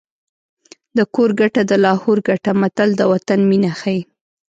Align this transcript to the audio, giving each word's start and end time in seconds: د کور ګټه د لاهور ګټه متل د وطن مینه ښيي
د 0.97 0.99
کور 1.13 1.29
ګټه 1.39 1.61
د 1.69 1.71
لاهور 1.85 2.17
ګټه 2.29 2.51
متل 2.61 2.89
د 2.95 3.01
وطن 3.11 3.39
مینه 3.49 3.71
ښيي 3.79 4.01